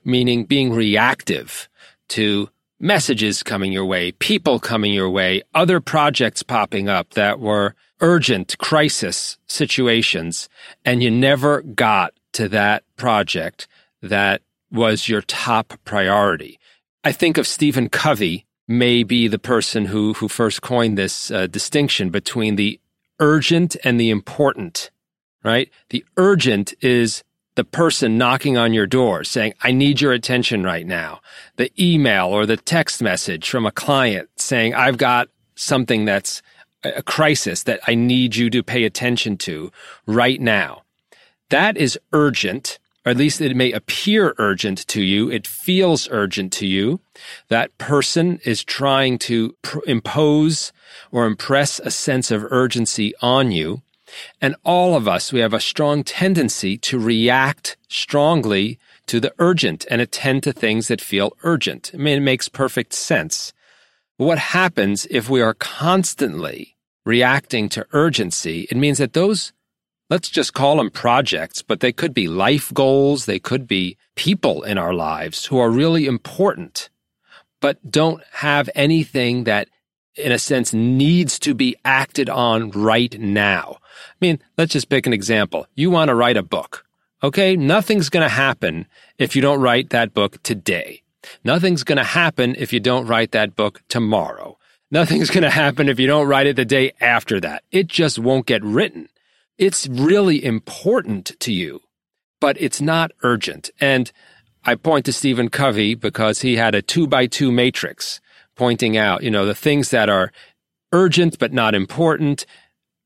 meaning 0.03 0.45
being 0.45 0.73
reactive 0.73 1.69
to 2.09 2.49
messages 2.79 3.43
coming 3.43 3.71
your 3.71 3.85
way, 3.85 4.11
people 4.13 4.59
coming 4.59 4.93
your 4.93 5.09
way, 5.09 5.41
other 5.53 5.79
projects 5.79 6.43
popping 6.43 6.87
up 6.87 7.11
that 7.11 7.39
were 7.39 7.75
urgent 8.01 8.57
crisis 8.57 9.37
situations, 9.47 10.47
and 10.85 11.03
you 11.03 11.11
never 11.11 11.61
got 11.61 12.13
to 12.33 12.47
that 12.47 12.83
project 12.95 13.67
that 14.01 14.41
was 14.71 15.09
your 15.09 15.21
top 15.21 15.73
priority. 15.83 16.59
I 17.03 17.11
think 17.13 17.37
of 17.37 17.47
Stephen 17.47 17.87
Covey 17.89 18.45
may 18.67 19.03
be 19.03 19.27
the 19.27 19.39
person 19.39 19.85
who, 19.85 20.13
who 20.13 20.27
first 20.27 20.61
coined 20.61 20.97
this 20.97 21.31
uh, 21.31 21.47
distinction 21.47 22.09
between 22.09 22.55
the 22.55 22.79
urgent 23.19 23.77
and 23.83 23.99
the 23.99 24.09
important, 24.09 24.91
right? 25.43 25.69
The 25.89 26.05
urgent 26.17 26.73
is 26.81 27.23
the 27.55 27.63
person 27.63 28.17
knocking 28.17 28.57
on 28.57 28.73
your 28.73 28.85
door 28.85 29.23
saying, 29.23 29.53
I 29.61 29.71
need 29.71 30.01
your 30.01 30.13
attention 30.13 30.63
right 30.63 30.85
now. 30.85 31.21
The 31.55 31.71
email 31.81 32.27
or 32.27 32.45
the 32.45 32.57
text 32.57 33.01
message 33.01 33.49
from 33.49 33.65
a 33.65 33.71
client 33.71 34.29
saying, 34.35 34.75
I've 34.75 34.97
got 34.97 35.29
something 35.55 36.05
that's 36.05 36.41
a 36.83 37.03
crisis 37.03 37.63
that 37.63 37.79
I 37.87 37.95
need 37.95 38.35
you 38.35 38.49
to 38.49 38.63
pay 38.63 38.83
attention 38.83 39.37
to 39.37 39.71
right 40.05 40.39
now. 40.39 40.83
That 41.49 41.75
is 41.75 41.99
urgent, 42.13 42.78
or 43.05 43.11
at 43.11 43.17
least 43.17 43.41
it 43.41 43.55
may 43.55 43.71
appear 43.71 44.33
urgent 44.37 44.85
to 44.87 45.01
you. 45.01 45.31
It 45.31 45.47
feels 45.47 46.07
urgent 46.11 46.51
to 46.53 46.67
you. 46.67 46.99
That 47.47 47.77
person 47.77 48.39
is 48.43 48.63
trying 48.63 49.17
to 49.19 49.55
pr- 49.61 49.79
impose 49.87 50.71
or 51.11 51.25
impress 51.25 51.79
a 51.79 51.91
sense 51.91 52.31
of 52.31 52.45
urgency 52.51 53.13
on 53.21 53.51
you. 53.51 53.81
And 54.41 54.55
all 54.63 54.95
of 54.95 55.07
us, 55.07 55.31
we 55.31 55.39
have 55.39 55.53
a 55.53 55.59
strong 55.59 56.03
tendency 56.03 56.77
to 56.79 56.99
react 56.99 57.77
strongly 57.87 58.79
to 59.07 59.19
the 59.19 59.33
urgent 59.39 59.85
and 59.89 60.01
attend 60.01 60.43
to 60.43 60.53
things 60.53 60.87
that 60.87 61.01
feel 61.01 61.35
urgent. 61.43 61.91
I 61.93 61.97
mean, 61.97 62.17
it 62.17 62.21
makes 62.21 62.49
perfect 62.49 62.93
sense. 62.93 63.53
What 64.17 64.37
happens 64.37 65.07
if 65.09 65.29
we 65.29 65.41
are 65.41 65.53
constantly 65.53 66.75
reacting 67.05 67.69
to 67.69 67.87
urgency? 67.91 68.67
It 68.69 68.77
means 68.77 68.97
that 68.97 69.13
those, 69.13 69.53
let's 70.09 70.29
just 70.29 70.53
call 70.53 70.77
them 70.77 70.89
projects, 70.89 71.61
but 71.61 71.79
they 71.79 71.91
could 71.91 72.13
be 72.13 72.27
life 72.27 72.73
goals. 72.73 73.25
They 73.25 73.39
could 73.39 73.67
be 73.67 73.97
people 74.15 74.63
in 74.63 74.77
our 74.77 74.93
lives 74.93 75.45
who 75.45 75.59
are 75.59 75.69
really 75.69 76.05
important, 76.05 76.89
but 77.61 77.91
don't 77.91 78.23
have 78.33 78.69
anything 78.75 79.43
that 79.45 79.69
in 80.15 80.31
a 80.31 80.39
sense 80.39 80.73
needs 80.73 81.39
to 81.39 81.53
be 81.53 81.75
acted 81.85 82.29
on 82.29 82.71
right 82.71 83.17
now. 83.19 83.77
I 83.79 84.15
mean, 84.19 84.39
let's 84.57 84.73
just 84.73 84.89
pick 84.89 85.07
an 85.07 85.13
example. 85.13 85.65
You 85.75 85.89
want 85.89 86.09
to 86.09 86.15
write 86.15 86.37
a 86.37 86.43
book. 86.43 86.85
Okay. 87.23 87.55
Nothing's 87.55 88.09
going 88.09 88.23
to 88.23 88.29
happen 88.29 88.87
if 89.17 89.35
you 89.35 89.41
don't 89.41 89.61
write 89.61 89.89
that 89.89 90.13
book 90.13 90.41
today. 90.43 91.03
Nothing's 91.43 91.83
going 91.83 91.97
to 91.97 92.03
happen 92.03 92.55
if 92.57 92.71
you 92.71 92.79
don't 92.79 93.07
write 93.07 93.31
that 93.31 93.55
book 93.55 93.81
tomorrow. 93.89 94.57
Nothing's 94.89 95.29
going 95.29 95.43
to 95.49 95.49
happen 95.49 95.89
if 95.89 95.99
you 95.99 96.07
don't 96.07 96.27
write 96.27 96.47
it 96.47 96.55
the 96.55 96.65
day 96.65 96.93
after 97.01 97.39
that. 97.41 97.63
It 97.71 97.87
just 97.87 98.19
won't 98.19 98.45
get 98.45 98.63
written. 98.63 99.09
It's 99.59 99.87
really 99.87 100.43
important 100.43 101.37
to 101.41 101.51
you, 101.51 101.81
but 102.39 102.59
it's 102.61 102.79
not 102.79 103.11
urgent. 103.23 103.69
And 103.81 104.09
I 104.63 104.75
point 104.75 105.05
to 105.05 105.13
Stephen 105.13 105.49
Covey 105.49 105.95
because 105.95 106.39
he 106.39 106.55
had 106.55 106.75
a 106.75 106.81
two 106.81 107.07
by 107.07 107.27
two 107.27 107.51
matrix 107.51 108.21
pointing 108.55 108.95
out, 108.95 109.21
you 109.21 109.29
know, 109.29 109.45
the 109.45 109.53
things 109.53 109.89
that 109.89 110.07
are 110.07 110.31
urgent 110.93 111.39
but 111.39 111.51
not 111.51 111.75
important, 111.75 112.45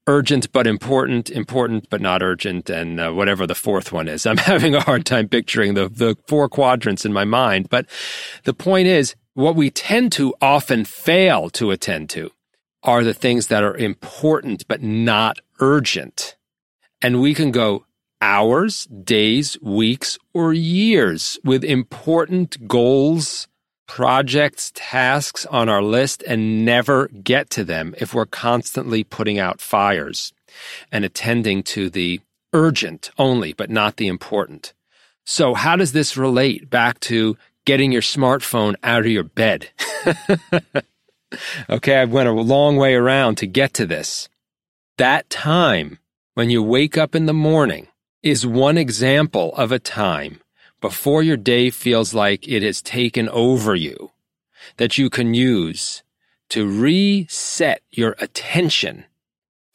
urgent 0.06 0.52
but 0.52 0.68
important, 0.68 1.32
important 1.32 1.90
but 1.90 2.02
not 2.02 2.22
urgent, 2.22 2.70
and 2.70 3.00
uh, 3.00 3.12
whatever 3.12 3.48
the 3.48 3.56
fourth 3.56 3.92
one 3.92 4.08
is. 4.08 4.24
I'm 4.28 4.38
having 4.38 4.76
a 4.76 4.82
hard 4.82 5.08
time 5.08 5.30
picturing 5.30 5.74
the, 5.74 5.90
the 5.90 6.16
four 6.28 6.50
quadrants 6.50 7.04
in 7.04 7.12
my 7.14 7.26
mind. 7.26 7.68
But 7.72 7.88
the 8.44 8.54
point 8.54 8.86
is, 8.86 9.16
what 9.34 9.56
we 9.56 9.72
tend 9.72 10.12
to 10.12 10.36
often 10.40 10.86
fail 10.86 11.50
to 11.50 11.72
attend 11.72 12.12
to 12.12 12.30
are 12.84 13.04
the 13.04 13.16
things 13.16 13.48
that 13.48 13.64
are 13.64 13.76
important 13.76 14.68
but 14.68 14.84
not 14.84 15.40
urgent. 15.60 16.36
And 17.04 17.22
we 17.22 17.34
can 17.34 17.52
go 17.52 17.86
hours, 18.22 18.86
days, 18.86 19.58
weeks, 19.62 20.18
or 20.34 20.54
years 20.54 21.38
with 21.44 21.66
important 21.66 22.68
goals, 22.68 23.50
projects, 23.88 24.72
tasks 24.74 25.46
on 25.48 25.68
our 25.68 25.84
list 25.84 26.24
and 26.26 26.64
never 26.64 27.10
get 27.10 27.50
to 27.50 27.66
them 27.66 27.94
if 27.98 28.14
we're 28.14 28.26
constantly 28.26 29.04
putting 29.04 29.38
out 29.38 29.60
fires 29.60 30.32
and 30.90 31.04
attending 31.04 31.62
to 31.64 31.90
the 31.90 32.22
urgent 32.54 33.12
only, 33.18 33.52
but 33.52 33.70
not 33.70 33.98
the 33.98 34.08
important. 34.08 34.74
So 35.26 35.54
how 35.54 35.76
does 35.76 35.92
this 35.92 36.16
relate 36.16 36.70
back 36.70 37.02
to 37.02 37.38
getting 37.66 37.92
your 37.92 38.02
smartphone 38.02 38.76
out 38.82 39.02
of 39.02 39.08
your 39.08 39.24
bed? 39.24 39.70
okay, 41.70 41.98
I 41.98 42.06
went 42.06 42.30
a 42.30 42.32
long 42.32 42.78
way 42.78 42.94
around 42.94 43.36
to 43.36 43.48
get 43.48 43.74
to 43.76 43.86
this. 43.86 44.30
That 44.98 45.30
time 45.30 45.98
when 46.36 46.50
you 46.50 46.64
wake 46.64 46.98
up 46.98 47.14
in 47.14 47.26
the 47.28 47.34
morning 47.34 47.88
is 48.24 48.46
one 48.46 48.78
example 48.78 49.54
of 49.56 49.72
a 49.72 49.80
time 49.80 50.40
before 50.82 51.22
your 51.22 51.38
day 51.38 51.70
feels 51.70 52.14
like 52.14 52.48
it 52.48 52.64
has 52.64 52.82
taken 52.82 53.30
over 53.30 53.76
you 53.76 54.12
that 54.78 54.98
you 54.98 55.10
can 55.10 55.34
use 55.34 56.04
to 56.50 56.68
reset 56.68 57.82
your 57.92 58.16
attention 58.20 59.06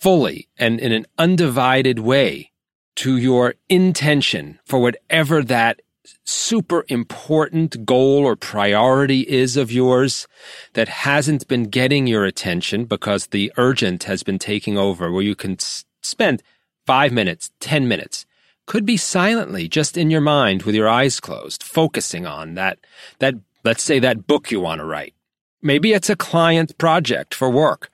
fully 0.01 0.49
and 0.59 0.81
in 0.81 0.93
an 0.93 1.07
undivided 1.17 1.99
way 1.99 2.51
to 2.97 3.17
your 3.17 3.55
intention 3.69 4.59
for 4.65 4.81
whatever 4.81 5.43
that 5.43 5.81
super 6.25 6.85
important 6.89 7.85
goal 7.85 8.25
or 8.25 8.35
priority 8.35 9.21
is 9.21 9.57
of 9.57 9.71
yours 9.71 10.27
that 10.73 10.89
hasn't 10.89 11.47
been 11.49 11.65
getting 11.65 12.07
your 12.07 12.25
attention 12.25 12.85
because 12.85 13.29
the 13.29 13.53
urgent 13.57 14.05
has 14.05 14.23
been 14.23 14.39
taking 14.39 14.77
over 14.77 15.13
where 15.13 15.23
you 15.23 15.35
can 15.35 15.57
spend 16.01 16.43
five 16.87 17.13
minutes, 17.13 17.51
10 17.61 17.87
minutes 17.89 18.27
could 18.69 18.85
be 18.85 18.99
silently 18.99 19.67
just 19.67 19.97
in 19.97 20.11
your 20.11 20.21
mind 20.21 20.63
with 20.63 20.75
your 20.75 20.89
eyes 20.89 21.19
closed, 21.19 21.63
focusing 21.63 22.27
on 22.27 22.55
that, 22.55 22.79
that, 23.19 23.35
let's 23.65 23.83
say 23.83 23.99
that 23.99 24.27
book 24.27 24.51
you 24.51 24.61
want 24.61 24.79
to 24.79 24.85
write. 24.85 25.15
Maybe 25.63 25.93
it's 25.93 26.11
a 26.11 26.15
client 26.15 26.77
project 26.79 27.35
for 27.35 27.51
work. 27.51 27.91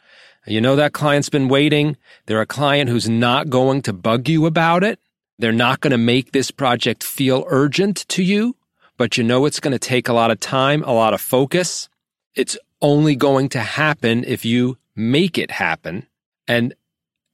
You 0.47 0.61
know 0.61 0.77
that 0.77 0.93
client's 0.93 1.31
been 1.31 1.49
waiting. 1.49 1.97
They're 2.27 2.41
a 2.41 2.47
client 2.47 2.91
who's 2.91 3.09
not 3.09 3.49
going 3.49 3.83
to 3.83 3.93
bug 3.93 4.29
you 4.29 4.45
about 4.45 4.85
it. 4.85 4.99
They're 5.39 5.53
not 5.53 5.81
going 5.81 5.93
to 5.93 5.99
make 5.99 6.33
this 6.33 6.51
project 6.51 7.03
feel 7.03 7.45
urgent 7.49 8.07
to 8.09 8.23
you, 8.23 8.57
but 8.97 9.17
you 9.17 9.25
know 9.25 9.47
it's 9.47 9.61
going 9.61 9.73
to 9.73 9.79
take 9.79 10.09
a 10.09 10.13
lot 10.13 10.31
of 10.31 10.41
time, 10.41 10.83
a 10.83 10.93
lot 10.93 11.15
of 11.15 11.21
focus. 11.21 11.89
It's 12.35 12.59
only 12.83 13.17
going 13.17 13.49
to 13.51 13.61
happen 13.61 14.25
if 14.25 14.45
you 14.45 14.77
make 14.95 15.39
it 15.39 15.53
happen. 15.53 16.07
And 16.47 16.75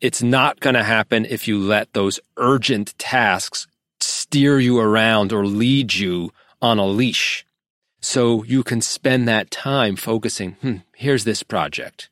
it's 0.00 0.22
not 0.22 0.60
going 0.60 0.74
to 0.74 0.84
happen 0.84 1.26
if 1.26 1.46
you 1.46 1.58
let 1.58 1.92
those 1.92 2.20
urgent 2.36 2.98
tasks 2.98 3.66
steer 4.00 4.58
you 4.58 4.78
around 4.78 5.32
or 5.32 5.46
lead 5.46 5.94
you 5.94 6.32
on 6.62 6.78
a 6.78 6.86
leash. 6.86 7.44
So 8.00 8.42
you 8.44 8.62
can 8.62 8.80
spend 8.80 9.28
that 9.28 9.50
time 9.50 9.96
focusing, 9.96 10.52
hmm, 10.62 10.76
here's 10.94 11.24
this 11.24 11.42
project. 11.42 12.08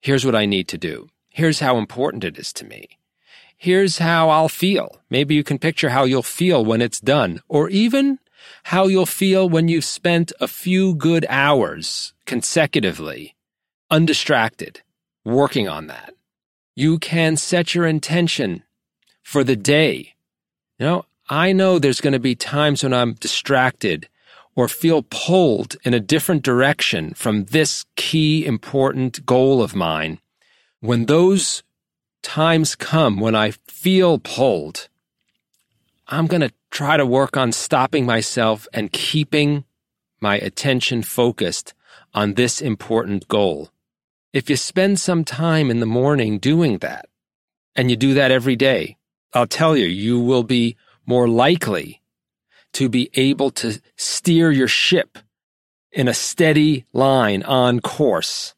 Here's 0.00 0.24
what 0.24 0.36
I 0.36 0.46
need 0.46 0.68
to 0.68 0.78
do. 0.78 1.08
Here's 1.28 1.58
how 1.58 1.76
important 1.78 2.22
it 2.22 2.38
is 2.38 2.52
to 2.54 2.64
me. 2.64 2.98
Here's 3.56 3.98
how 3.98 4.28
I'll 4.28 4.48
feel. 4.48 5.00
Maybe 5.10 5.34
you 5.34 5.42
can 5.42 5.58
picture 5.58 5.88
how 5.88 6.04
you'll 6.04 6.22
feel 6.22 6.64
when 6.64 6.80
it's 6.80 7.00
done, 7.00 7.40
or 7.48 7.68
even 7.70 8.18
how 8.64 8.86
you'll 8.86 9.06
feel 9.06 9.48
when 9.48 9.68
you've 9.68 9.84
spent 9.84 10.32
a 10.40 10.46
few 10.46 10.94
good 10.94 11.26
hours 11.28 12.12
consecutively, 12.26 13.34
undistracted, 13.90 14.82
working 15.24 15.68
on 15.68 15.86
that 15.86 16.14
you 16.74 16.98
can 16.98 17.36
set 17.36 17.74
your 17.74 17.86
intention 17.86 18.62
for 19.22 19.44
the 19.44 19.56
day. 19.56 20.14
You 20.78 20.86
know, 20.86 21.04
I 21.28 21.52
know 21.52 21.78
there's 21.78 22.00
going 22.00 22.12
to 22.12 22.18
be 22.18 22.34
times 22.34 22.82
when 22.82 22.92
I'm 22.92 23.14
distracted 23.14 24.08
or 24.56 24.68
feel 24.68 25.02
pulled 25.02 25.76
in 25.84 25.94
a 25.94 26.00
different 26.00 26.42
direction 26.42 27.14
from 27.14 27.44
this 27.46 27.84
key 27.96 28.44
important 28.44 29.24
goal 29.26 29.62
of 29.62 29.74
mine. 29.74 30.20
When 30.80 31.06
those 31.06 31.62
times 32.22 32.74
come 32.76 33.20
when 33.20 33.34
I 33.34 33.52
feel 33.68 34.18
pulled, 34.18 34.88
I'm 36.08 36.26
going 36.26 36.42
to 36.42 36.52
try 36.70 36.96
to 36.96 37.06
work 37.06 37.36
on 37.36 37.52
stopping 37.52 38.04
myself 38.04 38.68
and 38.72 38.92
keeping 38.92 39.64
my 40.20 40.36
attention 40.36 41.02
focused 41.02 41.74
on 42.12 42.34
this 42.34 42.60
important 42.60 43.26
goal. 43.28 43.70
If 44.34 44.50
you 44.50 44.56
spend 44.56 44.98
some 44.98 45.24
time 45.24 45.70
in 45.70 45.78
the 45.78 45.86
morning 45.86 46.40
doing 46.40 46.78
that, 46.78 47.06
and 47.76 47.88
you 47.88 47.96
do 47.96 48.14
that 48.14 48.32
every 48.32 48.56
day, 48.56 48.96
I'll 49.32 49.46
tell 49.46 49.76
you, 49.76 49.86
you 49.86 50.18
will 50.18 50.42
be 50.42 50.76
more 51.06 51.28
likely 51.28 52.02
to 52.72 52.88
be 52.88 53.10
able 53.14 53.52
to 53.52 53.80
steer 53.96 54.50
your 54.50 54.66
ship 54.66 55.18
in 55.92 56.08
a 56.08 56.14
steady 56.14 56.84
line 56.92 57.44
on 57.44 57.78
course 57.78 58.56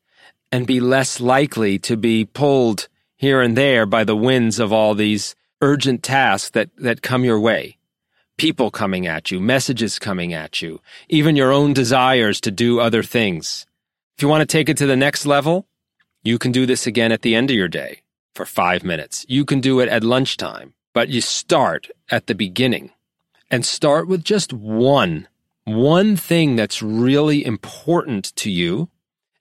and 0.51 0.67
be 0.67 0.81
less 0.81 1.21
likely 1.21 1.79
to 1.81 1.99
be 1.99 2.25
pulled 2.25 2.89
here 3.15 3.43
and 3.43 3.55
there 3.55 3.85
by 3.85 4.03
the 4.03 4.17
winds 4.17 4.59
of 4.59 4.73
all 4.73 4.95
these 4.95 5.37
urgent 5.61 6.03
tasks 6.03 6.49
that, 6.51 6.71
that 6.79 7.03
come 7.03 7.23
your 7.23 7.39
way. 7.39 7.77
people 8.37 8.71
coming 8.71 9.07
at 9.07 9.31
you, 9.31 9.41
messages 9.41 9.99
coming 9.99 10.33
at 10.33 10.61
you, 10.61 10.81
even 11.09 11.37
your 11.37 11.53
own 11.53 11.73
desires 11.73 12.41
to 12.41 12.51
do 12.51 12.81
other 12.81 13.03
things. 13.03 13.67
If 14.17 14.23
you 14.23 14.29
want 14.29 14.41
to 14.41 14.47
take 14.47 14.71
it 14.71 14.79
to 14.79 14.87
the 14.87 14.97
next 14.97 15.27
level, 15.27 15.67
you 16.23 16.39
can 16.39 16.51
do 16.51 16.65
this 16.65 16.87
again 16.87 17.13
at 17.13 17.21
the 17.21 17.35
end 17.35 17.51
of 17.51 17.57
your 17.57 17.69
day 17.69 18.01
for 18.35 18.47
five 18.47 18.83
minutes. 18.83 19.27
You 19.29 19.45
can 19.45 19.61
do 19.61 19.79
it 19.81 19.91
at 19.91 20.03
lunchtime, 20.03 20.73
but 20.95 21.11
you 21.11 21.21
start 21.21 21.91
at 22.11 22.27
the 22.27 22.35
beginning 22.35 22.93
and 23.51 23.63
start 23.63 24.09
with 24.09 24.25
just 24.25 24.55
one, 24.55 25.29
one 25.65 26.17
thing 26.17 26.57
that's 26.57 26.81
really 26.81 27.45
important 27.45 28.35
to 28.37 28.51
you 28.51 28.89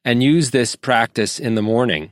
and 0.04 0.22
use 0.22 0.52
this 0.52 0.76
practice 0.76 1.40
in 1.40 1.56
the 1.56 1.62
morning 1.62 2.12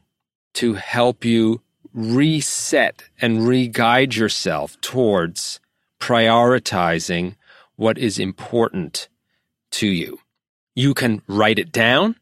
to 0.53 0.75
help 0.75 1.25
you 1.25 1.61
reset 1.93 3.03
and 3.21 3.45
re-guide 3.45 4.15
yourself 4.15 4.79
towards 4.79 5.59
prioritizing 5.99 7.35
what 7.75 7.97
is 7.97 8.17
important 8.17 9.09
to 9.71 9.87
you. 9.87 10.19
You 10.75 10.93
can 10.93 11.21
write 11.27 11.59
it 11.59 11.73
down. 11.73 12.15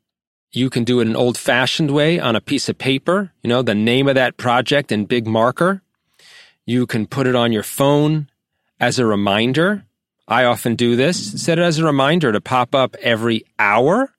You 0.53 0.69
can 0.69 0.83
do 0.83 0.99
it 0.99 1.07
an 1.07 1.15
old 1.15 1.37
fashioned 1.37 1.91
way 1.91 2.19
on 2.19 2.35
a 2.35 2.41
piece 2.41 2.67
of 2.67 2.77
paper, 2.77 3.31
you 3.41 3.47
know, 3.47 3.61
the 3.61 3.73
name 3.73 4.07
of 4.09 4.15
that 4.15 4.35
project 4.35 4.91
in 4.91 5.05
big 5.05 5.25
marker. 5.25 5.81
You 6.65 6.85
can 6.85 7.07
put 7.07 7.25
it 7.25 7.35
on 7.35 7.53
your 7.53 7.63
phone 7.63 8.29
as 8.79 8.99
a 8.99 9.05
reminder. 9.05 9.85
I 10.27 10.43
often 10.43 10.75
do 10.75 10.95
this. 10.95 11.41
Set 11.41 11.57
it 11.57 11.61
as 11.61 11.79
a 11.79 11.85
reminder 11.85 12.31
to 12.31 12.41
pop 12.41 12.75
up 12.75 12.95
every 13.01 13.45
hour, 13.59 14.13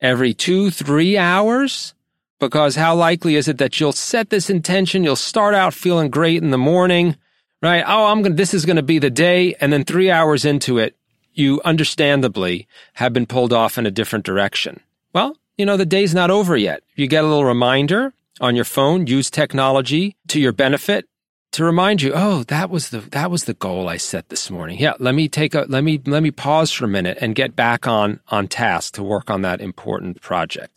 every 0.00 0.34
two, 0.34 0.70
three 0.70 1.16
hours. 1.16 1.94
Because 2.38 2.76
how 2.76 2.94
likely 2.94 3.36
is 3.36 3.48
it 3.48 3.58
that 3.58 3.80
you'll 3.80 3.92
set 3.92 4.30
this 4.30 4.50
intention? 4.50 5.04
You'll 5.04 5.16
start 5.16 5.54
out 5.54 5.74
feeling 5.74 6.10
great 6.10 6.42
in 6.42 6.50
the 6.50 6.58
morning, 6.58 7.16
right? 7.62 7.84
Oh, 7.86 8.06
I'm 8.06 8.22
going 8.22 8.32
to, 8.32 8.36
this 8.36 8.54
is 8.54 8.64
going 8.64 8.76
to 8.76 8.82
be 8.82 8.98
the 8.98 9.10
day. 9.10 9.54
And 9.60 9.72
then 9.72 9.84
three 9.84 10.10
hours 10.10 10.44
into 10.44 10.78
it, 10.78 10.96
you 11.32 11.60
understandably 11.64 12.66
have 12.94 13.12
been 13.12 13.26
pulled 13.26 13.52
off 13.52 13.78
in 13.78 13.86
a 13.86 13.90
different 13.90 14.24
direction. 14.24 14.80
Well, 15.12 15.36
you 15.60 15.66
know, 15.66 15.76
the 15.76 15.86
day's 15.86 16.14
not 16.14 16.30
over 16.30 16.56
yet. 16.56 16.82
You 16.96 17.06
get 17.06 17.22
a 17.22 17.26
little 17.28 17.44
reminder 17.44 18.14
on 18.40 18.56
your 18.56 18.64
phone, 18.64 19.06
use 19.06 19.30
technology 19.30 20.16
to 20.28 20.40
your 20.40 20.52
benefit 20.52 21.06
to 21.52 21.64
remind 21.64 22.00
you, 22.00 22.12
oh, 22.14 22.44
that 22.44 22.70
was 22.70 22.88
the 22.88 23.00
that 23.00 23.30
was 23.30 23.44
the 23.44 23.54
goal 23.54 23.88
I 23.88 23.98
set 23.98 24.30
this 24.30 24.50
morning. 24.50 24.78
Yeah, 24.78 24.94
let 24.98 25.14
me 25.14 25.28
take 25.28 25.54
a 25.54 25.66
let 25.68 25.84
me 25.84 26.00
let 26.06 26.22
me 26.22 26.30
pause 26.30 26.72
for 26.72 26.86
a 26.86 26.88
minute 26.88 27.18
and 27.20 27.34
get 27.34 27.54
back 27.54 27.86
on 27.86 28.20
on 28.28 28.48
task 28.48 28.94
to 28.94 29.02
work 29.02 29.28
on 29.28 29.42
that 29.42 29.60
important 29.60 30.22
project. 30.22 30.72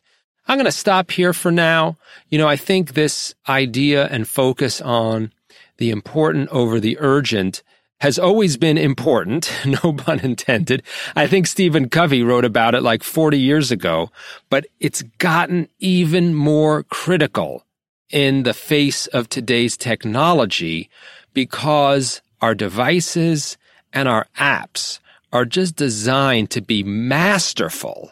I'm 0.48 0.58
going 0.58 0.66
to 0.66 0.72
stop 0.72 1.12
here 1.12 1.32
for 1.32 1.52
now. 1.52 1.96
You 2.30 2.38
know, 2.38 2.50
I 2.50 2.58
think 2.58 2.94
this 2.94 3.34
idea 3.48 4.08
and 4.08 4.28
focus 4.28 4.82
on 4.82 5.32
the 5.78 5.92
important 5.92 6.50
over 6.50 6.82
the 6.82 6.98
urgent 7.00 7.64
has 8.04 8.20
always 8.20 8.58
been 8.58 8.78
important, 8.78 9.50
no 9.66 9.94
pun 9.94 10.20
intended. 10.20 10.84
I 11.16 11.26
think 11.26 11.48
Stephen 11.48 11.88
Covey 11.88 12.22
wrote 12.22 12.44
about 12.44 12.76
it 12.76 12.84
like 12.84 13.02
40 13.02 13.40
years 13.40 13.72
ago, 13.72 14.12
but 14.50 14.68
it's 14.82 15.04
gotten 15.20 15.70
even 15.80 16.36
more 16.36 16.84
critical 16.84 17.66
in 18.10 18.44
the 18.44 18.54
face 18.54 19.08
of 19.08 19.30
today's 19.30 19.78
technology 19.78 20.90
because 21.34 22.22
our 22.42 22.54
devices 22.54 23.58
and 23.94 24.10
our 24.10 24.28
apps 24.38 25.00
are 25.32 25.46
just 25.46 25.78
designed 25.78 26.52
to 26.52 26.62
be 26.62 26.84
masterful 26.84 28.12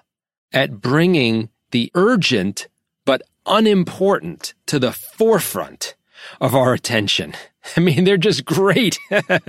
at 0.54 0.80
bringing 0.80 1.50
the 1.72 1.92
urgent 1.96 2.70
but 3.04 3.24
unimportant 3.46 4.54
to 4.68 4.80
the 4.80 4.94
forefront 4.94 5.96
of 6.40 6.56
our 6.56 6.74
attention. 6.74 7.34
I 7.78 7.80
mean, 7.80 8.04
they're 8.04 8.18
just 8.18 8.46
great 8.46 8.98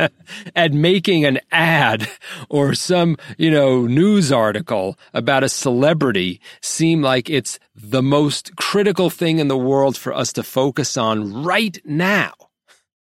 at 0.57 0.73
making 0.73 1.25
an 1.25 1.41
ad 1.51 2.09
or 2.49 2.75
some, 2.75 3.17
you 3.39 3.51
know, 3.51 3.87
news 3.87 4.31
article 4.31 4.99
about 5.15 5.45
a 5.45 5.49
celebrity 5.49 6.41
seem 6.61 7.03
like 7.03 7.31
it's 7.31 7.59
the 7.75 8.03
most 8.03 8.55
critical 8.57 9.11
thing 9.11 9.39
in 9.39 9.49
the 9.49 9.57
world 9.57 9.97
for 9.97 10.13
us 10.13 10.33
to 10.35 10.43
focus 10.43 10.97
on 10.97 11.43
right 11.43 11.81
now. 11.85 12.33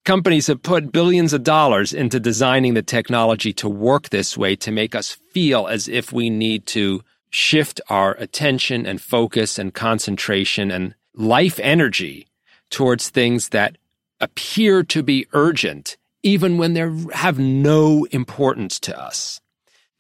Companies 0.04 0.46
have 0.46 0.62
put 0.62 0.92
billions 0.92 1.32
of 1.32 1.42
dollars 1.42 1.92
into 1.92 2.20
designing 2.20 2.74
the 2.74 2.82
technology 2.82 3.52
to 3.54 3.68
work 3.68 4.08
this 4.08 4.38
way 4.38 4.56
to 4.56 4.70
make 4.70 4.94
us 4.94 5.12
feel 5.32 5.66
as 5.66 5.88
if 5.88 6.12
we 6.12 6.30
need 6.30 6.66
to 6.66 7.02
shift 7.30 7.80
our 7.90 8.12
attention 8.14 8.86
and 8.86 9.02
focus 9.02 9.58
and 9.58 9.74
concentration 9.74 10.70
and 10.70 10.94
life 11.14 11.60
energy 11.62 12.27
towards 12.70 13.08
things 13.08 13.50
that 13.50 13.78
appear 14.20 14.82
to 14.82 15.02
be 15.02 15.26
urgent, 15.32 15.96
even 16.22 16.58
when 16.58 16.74
they 16.74 16.90
have 17.14 17.38
no 17.38 18.06
importance 18.10 18.80
to 18.80 18.98
us. 18.98 19.40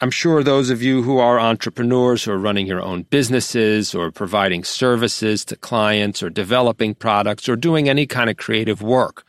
I'm 0.00 0.10
sure 0.12 0.44
those 0.44 0.70
of 0.70 0.80
you 0.80 1.02
who 1.02 1.18
are 1.18 1.40
entrepreneurs 1.40 2.22
who 2.22 2.30
are 2.30 2.38
running 2.38 2.66
your 2.68 2.80
own 2.82 3.02
businesses 3.02 3.96
or 3.96 4.12
providing 4.12 4.62
services 4.62 5.44
to 5.46 5.56
clients 5.56 6.22
or 6.22 6.30
developing 6.30 6.94
products 6.94 7.48
or 7.48 7.56
doing 7.56 7.88
any 7.88 8.06
kind 8.06 8.30
of 8.30 8.36
creative 8.36 8.80
work, 8.80 9.24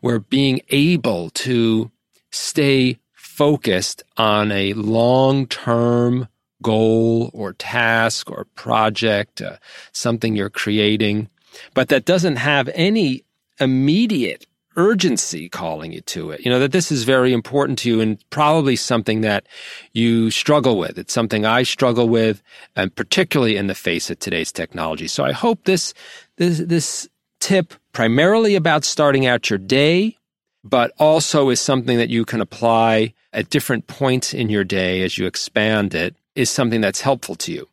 where 0.00 0.20
being 0.20 0.60
able 0.68 1.30
to 1.30 1.90
stay 2.30 2.98
focused 3.12 4.04
on 4.16 4.52
a 4.52 4.72
long 4.74 5.48
term 5.48 6.28
goal 6.62 7.30
or 7.34 7.52
task 7.52 8.30
or 8.30 8.46
project, 8.54 9.42
uh, 9.42 9.56
something 9.90 10.36
you're 10.36 10.48
creating, 10.48 11.28
but 11.74 11.88
that 11.88 12.04
doesn't 12.04 12.36
have 12.36 12.68
any 12.74 13.24
immediate 13.60 14.46
urgency 14.76 15.48
calling 15.48 15.92
you 15.92 16.00
to 16.02 16.30
it. 16.30 16.44
You 16.44 16.50
know, 16.50 16.58
that 16.58 16.72
this 16.72 16.90
is 16.90 17.04
very 17.04 17.32
important 17.32 17.78
to 17.80 17.88
you 17.88 18.00
and 18.00 18.18
probably 18.30 18.76
something 18.76 19.20
that 19.20 19.46
you 19.92 20.30
struggle 20.30 20.78
with. 20.78 20.98
It's 20.98 21.12
something 21.12 21.44
I 21.44 21.62
struggle 21.62 22.08
with, 22.08 22.42
and 22.74 22.94
particularly 22.94 23.56
in 23.56 23.68
the 23.68 23.74
face 23.74 24.10
of 24.10 24.18
today's 24.18 24.52
technology. 24.52 25.06
So 25.06 25.24
I 25.24 25.32
hope 25.32 25.64
this, 25.64 25.94
this, 26.36 26.58
this 26.58 27.08
tip 27.40 27.74
primarily 27.92 28.56
about 28.56 28.84
starting 28.84 29.26
out 29.26 29.50
your 29.50 29.58
day, 29.58 30.16
but 30.64 30.92
also 30.98 31.50
is 31.50 31.60
something 31.60 31.98
that 31.98 32.08
you 32.08 32.24
can 32.24 32.40
apply 32.40 33.14
at 33.32 33.50
different 33.50 33.86
points 33.86 34.32
in 34.32 34.48
your 34.48 34.64
day 34.64 35.02
as 35.02 35.18
you 35.18 35.26
expand 35.26 35.94
it 35.94 36.16
is 36.34 36.50
something 36.50 36.80
that's 36.80 37.00
helpful 37.00 37.34
to 37.36 37.52
you. 37.52 37.68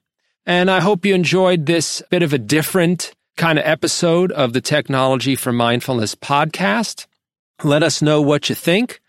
And 0.45 0.69
I 0.69 0.81
hope 0.81 1.05
you 1.05 1.15
enjoyed 1.15 1.65
this 1.65 2.01
bit 2.09 2.23
of 2.23 2.33
a 2.33 2.37
different 2.37 3.13
kind 3.37 3.59
of 3.59 3.65
episode 3.65 4.31
of 4.31 4.53
the 4.53 4.61
Technology 4.61 5.35
for 5.35 5.51
Mindfulness 5.51 6.15
podcast. 6.15 7.05
Let 7.63 7.83
us 7.83 8.01
know 8.01 8.21
what 8.21 8.49
you 8.49 8.55
think. 8.55 8.99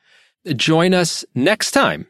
Join 0.57 0.93
us 0.95 1.25
next 1.35 1.73
time 1.73 2.07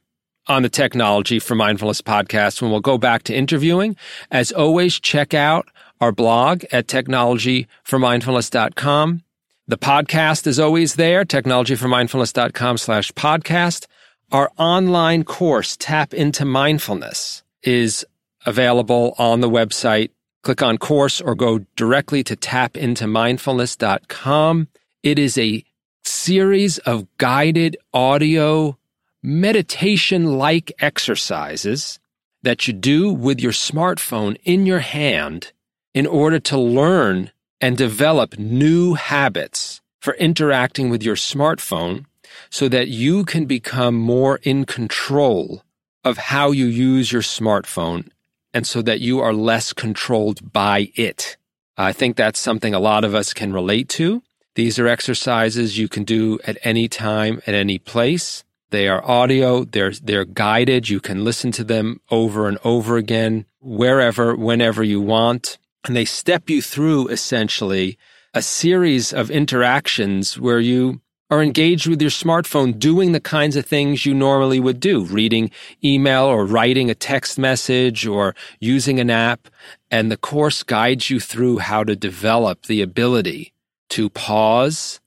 on 0.47 0.63
the 0.63 0.69
Technology 0.69 1.39
for 1.39 1.55
Mindfulness 1.55 2.03
podcast 2.03 2.61
when 2.61 2.71
we'll 2.71 2.81
go 2.81 2.99
back 2.99 3.23
to 3.25 3.35
interviewing. 3.35 3.97
As 4.31 4.53
always, 4.53 4.99
check 4.99 5.35
out 5.35 5.69
our 6.01 6.13
blog 6.13 6.65
at 6.73 6.87
technologyformindfulness.com. 6.87 9.23
The 9.69 9.79
podcast 9.79 10.47
is 10.47 10.59
always 10.59 10.97
there, 10.97 11.25
technologyformindfulness.com 11.25 12.79
slash 12.79 13.13
podcast. 13.13 13.87
Our 14.33 14.51
online 14.59 15.25
course, 15.25 15.77
Tap 15.79 16.13
into 16.13 16.45
Mindfulness, 16.45 17.43
is 17.63 18.05
available 18.45 19.15
on 19.19 19.41
the 19.41 19.49
website. 19.49 20.11
Click 20.43 20.63
on 20.63 20.79
course 20.79 21.21
or 21.21 21.37
go 21.37 21.61
directly 21.77 22.25
to 22.25 22.35
tapintomindfulness.com. 22.35 24.69
It 25.03 25.19
is 25.19 25.37
a 25.39 25.65
series 26.05 26.79
of 26.79 27.07
guided 27.17 27.77
audio 27.95 28.77
meditation 29.23 30.37
like 30.37 30.73
exercises 30.81 32.01
that 32.43 32.67
you 32.67 32.73
do 32.73 33.13
with 33.13 33.41
your 33.41 33.53
smartphone 33.53 34.37
in 34.43 34.67
your 34.67 34.81
hand 34.81 35.53
in 35.95 36.09
order 36.09 36.41
to 36.41 36.59
learn 36.59 37.31
and 37.61 37.77
develop 37.77 38.37
new 38.37 38.95
habits 38.95 39.81
for 40.01 40.15
interacting 40.15 40.91
with 40.91 41.05
your 41.05 41.15
smartphone 41.15 42.05
so 42.51 42.69
that 42.69 42.89
you 42.89 43.25
can 43.25 43.45
become 43.45 43.95
more 43.95 44.41
in 44.43 44.65
control 44.65 45.63
of 46.03 46.19
how 46.19 46.51
you 46.51 46.67
use 46.67 47.13
your 47.13 47.23
smartphone 47.23 48.09
and 48.55 48.67
so 48.67 48.83
that 48.83 49.01
you 49.01 49.21
are 49.21 49.33
less 49.33 49.73
controlled 49.73 50.53
by 50.53 50.91
it. 50.95 51.37
I 51.77 51.93
think 51.93 52.17
that's 52.17 52.39
something 52.39 52.75
a 52.75 52.81
lot 52.81 53.05
of 53.05 53.15
us 53.15 53.33
can 53.33 53.53
relate 53.53 53.89
to. 53.91 54.23
These 54.55 54.79
are 54.79 54.87
exercises 54.87 55.79
you 55.79 55.89
can 55.89 56.05
do 56.05 56.39
at 56.45 56.59
any 56.63 56.89
time, 56.89 57.41
at 57.47 57.55
any 57.55 57.79
place. 57.79 58.45
They 58.71 58.89
are 58.89 59.05
audio. 59.05 59.65
They're, 59.65 59.93
they're 59.93 60.25
guided. 60.25 60.89
You 60.89 60.99
can 60.99 61.25
listen 61.25 61.53
to 61.53 61.65
them 61.65 62.01
over 62.11 62.49
and 62.49 62.59
over 62.65 62.97
again, 62.97 63.45
wherever, 63.61 64.35
whenever 64.35 64.83
you 64.83 65.01
want. 65.01 65.59
And 65.85 65.95
they 65.95 66.07
step 66.07 66.49
you 66.49 66.63
through 66.63 67.09
essentially 67.09 67.99
a 68.33 68.41
series 68.41 69.13
of 69.13 69.31
interactions 69.31 70.39
where 70.39 70.61
you 70.61 71.02
are 71.33 71.43
engaged 71.43 71.87
with 71.87 72.03
your 72.03 72.11
smartphone 72.11 72.79
doing 72.79 73.13
the 73.13 73.21
kinds 73.21 73.57
of 73.57 73.65
things 73.65 74.05
you 74.05 74.13
normally 74.13 74.61
would 74.61 74.79
do, 74.79 75.03
reading 75.07 75.51
email 75.83 76.25
or 76.25 76.45
writing 76.45 76.91
a 76.91 76.95
text 76.95 77.39
message 77.39 78.07
or 78.07 78.35
using 78.61 79.01
an 79.01 79.09
app. 79.09 79.49
And 79.91 80.13
the 80.13 80.19
course 80.19 80.63
guides 80.63 81.09
you 81.09 81.21
through 81.21 81.57
how 81.57 81.85
to 81.85 81.97
develop 81.97 82.67
the 82.67 82.83
ability 82.83 83.55
to 83.89 84.11
pause 84.11 85.01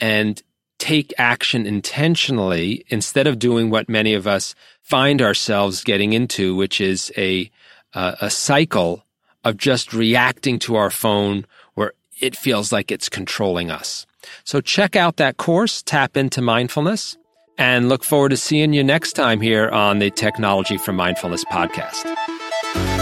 and 0.00 0.42
take 0.78 1.12
action 1.18 1.66
intentionally 1.66 2.86
instead 2.88 3.26
of 3.26 3.38
doing 3.38 3.68
what 3.68 3.90
many 3.90 4.14
of 4.14 4.26
us 4.26 4.54
find 4.80 5.20
ourselves 5.20 5.84
getting 5.84 6.14
into, 6.14 6.56
which 6.56 6.80
is 6.80 7.12
a, 7.18 7.50
uh, 7.92 8.14
a 8.22 8.30
cycle 8.30 9.04
of 9.44 9.58
just 9.58 9.92
reacting 9.92 10.58
to 10.60 10.76
our 10.76 10.90
phone 10.90 11.44
where 11.74 11.92
it 12.22 12.34
feels 12.34 12.72
like 12.72 12.90
it's 12.90 13.10
controlling 13.10 13.70
us. 13.70 14.06
So 14.44 14.60
check 14.60 14.96
out 14.96 15.16
that 15.16 15.36
course, 15.36 15.82
Tap 15.82 16.16
into 16.16 16.40
Mindfulness, 16.42 17.16
and 17.56 17.88
look 17.88 18.04
forward 18.04 18.30
to 18.30 18.36
seeing 18.36 18.72
you 18.72 18.84
next 18.84 19.14
time 19.14 19.40
here 19.40 19.68
on 19.68 19.98
the 19.98 20.10
Technology 20.10 20.78
for 20.78 20.92
Mindfulness 20.92 21.44
podcast. 21.44 22.97